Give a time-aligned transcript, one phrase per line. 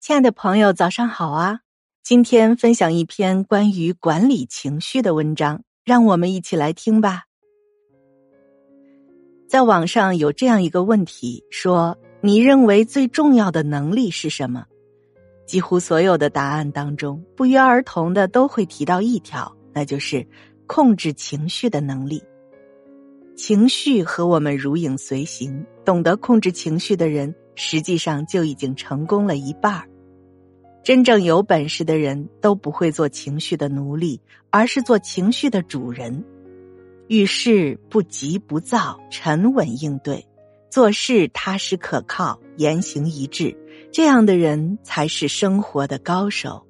[0.00, 1.58] 亲爱的朋友，早上好啊！
[2.04, 7.24] 今天分享一篇关于管理情绪的文章，让我们一起来听吧。
[9.48, 14.64] 在网上有这样一个问题，说你认为最重要的能力是什么？
[15.46, 20.24] 几乎所有的答案当中，不约而同的都会提到一条，那就是
[20.68, 22.22] 控制情绪的能力。
[23.36, 27.34] 情绪和我们如影随形，懂得控制情绪的人。
[27.58, 29.88] 实际上就已经成功了一半儿
[30.84, 36.24] 真正有本事的人都不会做情绪的奴隶，而是做情绪的主人。
[37.08, 40.24] 遇事不急不躁，沉稳应对，
[40.70, 43.56] 做事踏实可靠，言行一致，
[43.92, 46.64] 这样的人才是生活的高手。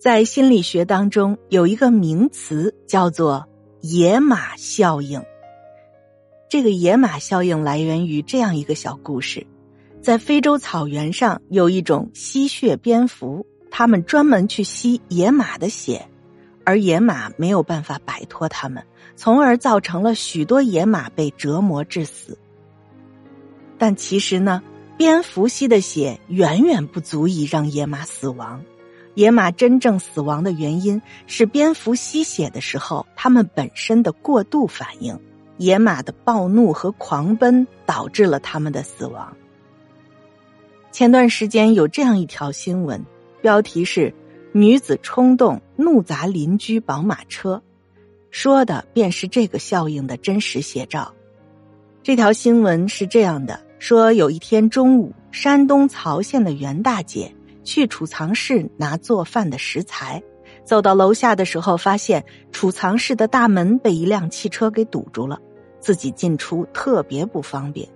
[0.00, 3.46] 在心理学当中有一个名词叫做
[3.82, 5.22] “野马效应”。
[6.48, 9.46] 这个野马效应来源于这样一个小故事：
[10.00, 16.08] 在非洲草原上有一种吸血蝙蝠，它们专门去吸野马的血，
[16.64, 18.84] 而野马没有办法摆脱它们，
[19.16, 22.38] 从而造成了许多野马被折磨致死。
[23.76, 24.62] 但其实呢，
[24.96, 28.62] 蝙蝠吸的血远远不足以让野马死亡。
[29.14, 35.18] 野马真正死亡的原因是蝙蝠吸血的时候，它们本身的过度反应。
[35.56, 39.36] 野马的暴怒和狂奔导致了他们的死亡。
[40.90, 43.04] 前段时间有这样一条新闻，
[43.40, 44.14] 标题是
[44.52, 47.62] “女子冲动怒砸邻居宝马车”，
[48.30, 51.12] 说的便是这个效应的真实写照。
[52.02, 60.22] 这条新闻是这样的：说有一天中午，山东曹县的袁大姐去储藏室拿做饭的食材。
[60.64, 65.38] 走到楼下的时候，发现储藏室的大门被一辆汽车给堵住了，
[65.78, 67.88] 自己进出特别不方便。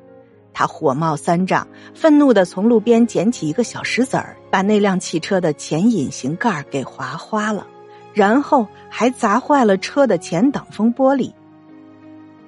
[0.52, 7.66] 他火冒三丈，愤怒的从路边捡起一个小石子儿，把那辆汽车的前引擎盖给划花了，
[8.12, 11.32] 然后还砸坏了车的前挡风玻璃。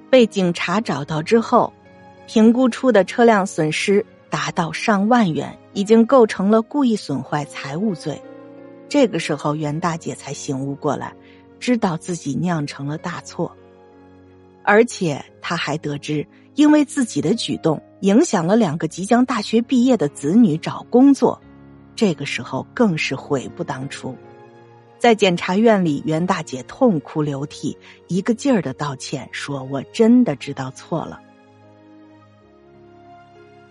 [0.09, 1.71] 被警察找到之后，
[2.27, 8.21] 评估出的车辆损失达到上万元，已经构成了故意损坏财物罪。
[8.91, 11.15] 这个时候，袁大姐才醒悟过来，
[11.61, 13.55] 知道自己酿成了大错，
[14.63, 21.41] 而且她还得知，因为自己的举动影响了两个即将大学毕业的子女找工作，
[21.95, 24.13] 这个时候更是悔不当初。
[24.99, 27.77] 在检察院里，袁大姐痛哭流涕，
[28.09, 31.17] 一个劲儿的道歉，说：“我真的知道错了。”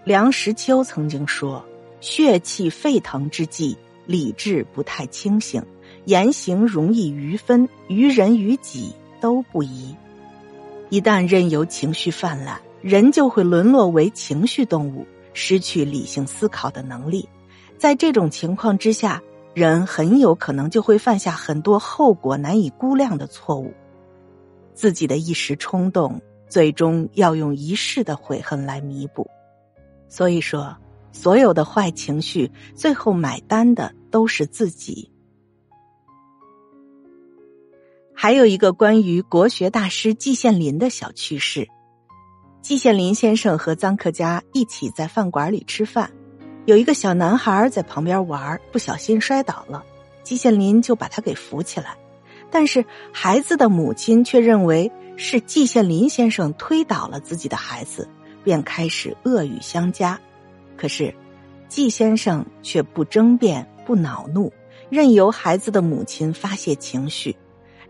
[0.02, 1.62] 梁实秋曾经说
[2.00, 3.76] ：“血气沸腾之际。”
[4.10, 5.62] 理智不太清醒，
[6.04, 9.94] 言行容易余分，于人于己都不宜。
[10.88, 17.28] 一旦任由情绪泛滥，人就会沦落为情绪动物，失去理性思考的能力。
[17.78, 19.22] 在这种情况之下，
[19.54, 23.72] 人很有可能就会犯下很多后果难以估量的错误。
[24.74, 29.30] 自己的一时冲动，最终要用一世的悔恨来弥补。
[30.08, 30.76] 所以说。
[31.12, 35.10] 所有的坏情绪，最后买单的都是自己。
[38.14, 41.68] 还有一个关于国学大师季羡林的小趣事：
[42.60, 46.12] 季羡林先生和臧克家一起在饭馆里吃饭，
[46.66, 49.82] 有一个小男孩在旁边玩，不小心摔倒了，
[50.22, 51.96] 季羡林就把他给扶起来，
[52.50, 58.06] 但是孩子的母亲却认为是季羡林先生推倒了自己的孩子，
[58.44, 60.20] 便开始恶语相加。
[60.76, 61.14] 可是，
[61.68, 64.52] 季先生却不争辩、不恼怒，
[64.88, 67.34] 任由孩子的母亲发泄情绪，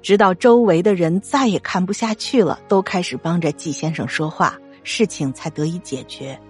[0.00, 6.40] 直到周围的人再也看不下去了，都开始帮着季先生说话，事情才得以解决。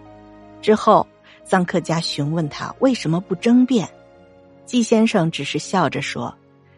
[0.62, 1.05] 之后，
[1.44, 3.88] 臧克家询问他为什么不争辩，
[4.65, 6.32] 季先生只是笑着说：“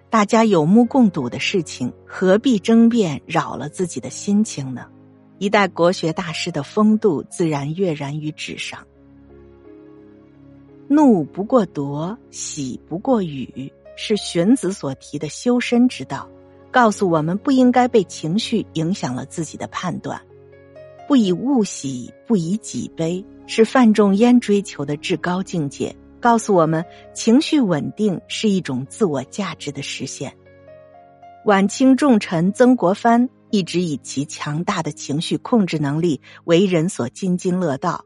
[0.09, 4.87] 大家有目共睹的事情，何必争辩，扰了自己的心情呢？”
[5.37, 8.79] 一代国学大师的风度自然跃然于纸上。
[10.95, 16.29] 怒不过夺，喜不过语，是荀子所提的修身之道，
[16.71, 20.21] 告诉我们不应该被情绪影响了自己的判断。
[21.09, 26.85] 不以物喜，不以己悲，是范仲淹追求的至高境界，告诉我们
[27.15, 30.37] 情绪稳定是一种自我价值的实现。
[31.47, 38.05] 晚清重臣曾国藩一直以其强大的情绪控制能力为人所津津乐道。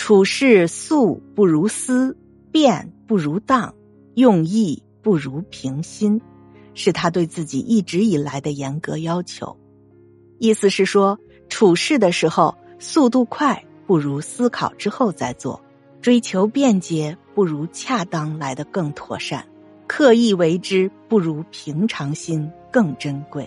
[0.00, 2.16] 处事素不如思，
[2.50, 3.74] 变不如当，
[4.14, 6.22] 用意不如平心，
[6.72, 9.58] 是他对自己一直以来的严格要求。
[10.38, 11.18] 意思是说，
[11.50, 15.62] 处事的时候速度快不如思考之后再做，
[16.00, 19.46] 追求便捷不如恰当来的更妥善，
[19.86, 23.46] 刻意为之不如平常心更珍贵。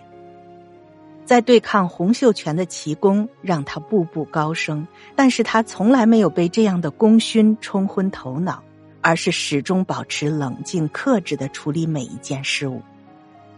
[1.26, 4.86] 在对抗洪秀全的奇功，让他步步高升，
[5.16, 8.62] 但是他从来没有被这样的功勋冲昏头脑，
[9.02, 12.82] 而是始终保持冷静克制的处理每一件事物。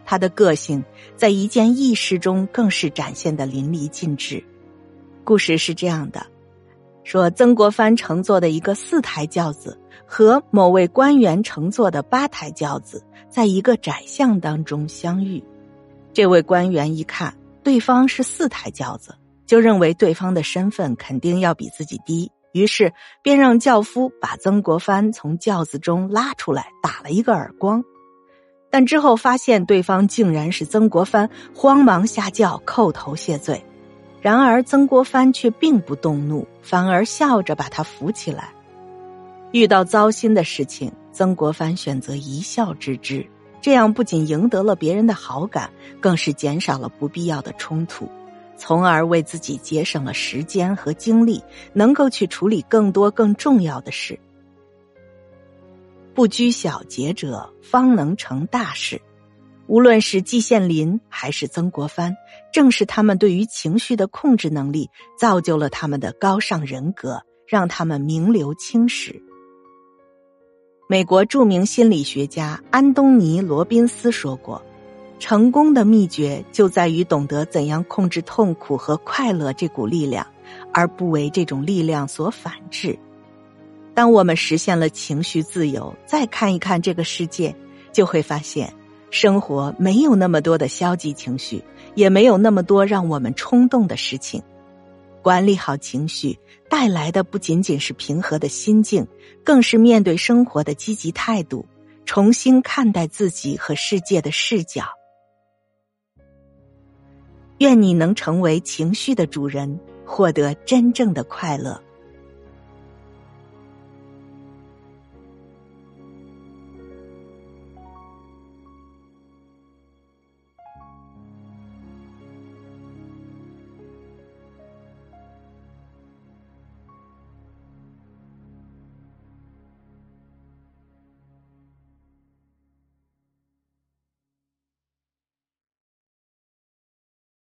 [0.06, 0.84] 他的个性
[1.16, 4.44] 在一件轶事中更是展现的淋漓尽致。
[5.24, 6.24] 故事是这样的：
[7.04, 15.44] 说曾国藩乘坐的一个四台轿子和某位官员乘坐的八台轿子，在一个窄巷当中相遇。
[16.14, 17.36] 这位官员一看
[17.66, 19.16] 对方是四台轿子，
[19.48, 27.84] 就认为对方的身份肯定要比自己低，于是便让轿夫把曾国藩从轿子中拉出来，打了一个耳光。
[28.70, 33.66] 但之后发现对方竟然是曾国藩，慌忙下轿叩头谢罪。
[34.22, 38.54] 然而曾国藩却并不动怒，反而笑着把他扶起来。
[39.52, 43.26] 遇到糟心的事情，曾国藩选择一笑置之，
[43.66, 48.08] 这样不仅赢得了别人的好感，更是减少了不必要的冲突，
[48.56, 54.20] 从而为自己节省了时间和精力，能够去处理更多更重要的事。
[56.14, 59.02] 不拘小节者，方能成大事。
[59.66, 62.16] 无论是季羡林还是曾国藩，
[62.54, 69.24] 正是他们对于情绪的控制能力，造就了他们的高尚人格，让他们名留青史。
[70.88, 74.62] 美国著名心理学家安东尼·罗宾斯说过
[75.18, 80.28] ：“成功的秘诀就在于懂得怎样控制痛苦和快乐这股力量，
[80.72, 82.96] 而不为这种力量所反制。”
[83.96, 87.56] 当我们实现了情绪自由，再看一看这个世界，
[87.92, 88.72] 就会发现，
[89.10, 91.64] 生活没有那么多的消极情绪，
[91.96, 94.40] 也没有那么多让我们冲动的事情。
[95.26, 96.38] 管理好情绪，
[96.70, 99.08] 带来的不仅仅是平和的心境，
[99.44, 101.66] 更是面对生活的积极态度，
[102.06, 104.84] 重新看待自己和世界的视角。
[107.58, 111.82] 愿你能成为情绪的主人，获得真正的快乐。